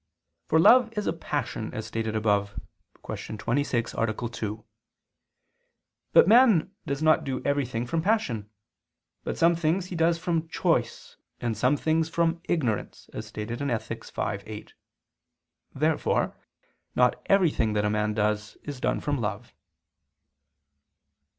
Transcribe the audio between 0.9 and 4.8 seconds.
is a passion, as stated above (Q. 26, A. 2).